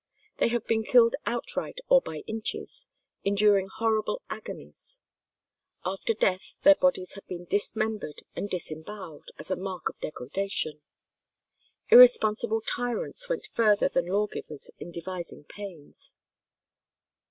They 0.37 0.47
have 0.47 0.65
been 0.65 0.83
killed 0.83 1.15
outright 1.27 1.77
or 1.87 2.01
by 2.01 2.23
inches, 2.25 2.87
enduring 3.23 3.69
horrible 3.77 4.23
agonies;[172:1] 4.31 5.93
after 5.93 6.13
death 6.15 6.57
their 6.63 6.73
bodies 6.73 7.13
have 7.13 7.27
been 7.27 7.45
dismembered 7.45 8.23
and 8.35 8.49
disembowelled, 8.49 9.29
as 9.37 9.51
a 9.51 9.55
mark 9.55 9.89
of 9.89 9.99
degradation. 9.99 10.81
Irresponsible 11.91 12.61
tyrants 12.61 13.29
went 13.29 13.45
further 13.53 13.89
than 13.89 14.07
lawgivers 14.07 14.71
in 14.79 14.89
devising 14.91 15.43
pains. 15.43 16.15